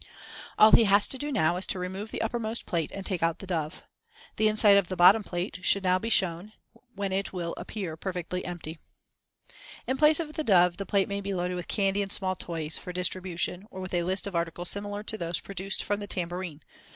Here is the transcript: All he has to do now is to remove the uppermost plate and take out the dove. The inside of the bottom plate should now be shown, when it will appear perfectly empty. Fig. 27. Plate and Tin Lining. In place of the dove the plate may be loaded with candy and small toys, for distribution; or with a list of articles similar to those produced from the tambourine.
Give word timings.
All 0.57 0.71
he 0.71 0.85
has 0.85 1.07
to 1.09 1.19
do 1.19 1.31
now 1.31 1.57
is 1.57 1.67
to 1.67 1.77
remove 1.77 2.09
the 2.09 2.23
uppermost 2.23 2.65
plate 2.65 2.91
and 2.91 3.05
take 3.05 3.21
out 3.21 3.37
the 3.37 3.45
dove. 3.45 3.83
The 4.37 4.47
inside 4.47 4.77
of 4.77 4.87
the 4.87 4.95
bottom 4.95 5.23
plate 5.23 5.59
should 5.61 5.83
now 5.83 5.99
be 5.99 6.09
shown, 6.09 6.53
when 6.95 7.11
it 7.11 7.31
will 7.33 7.53
appear 7.55 7.95
perfectly 7.95 8.43
empty. 8.43 8.79
Fig. 8.79 8.79
27. 8.79 8.81
Plate 8.81 9.09
and 9.19 9.57
Tin 9.67 9.77
Lining. 9.77 9.93
In 9.93 9.99
place 9.99 10.19
of 10.19 10.35
the 10.35 10.51
dove 10.51 10.77
the 10.77 10.89
plate 10.89 11.07
may 11.07 11.21
be 11.21 11.35
loaded 11.35 11.53
with 11.53 11.67
candy 11.67 12.01
and 12.01 12.11
small 12.11 12.35
toys, 12.35 12.79
for 12.79 12.91
distribution; 12.91 13.67
or 13.69 13.79
with 13.79 13.93
a 13.93 14.01
list 14.01 14.25
of 14.25 14.35
articles 14.35 14.69
similar 14.69 15.03
to 15.03 15.19
those 15.19 15.39
produced 15.39 15.83
from 15.83 15.99
the 15.99 16.07
tambourine. 16.07 16.63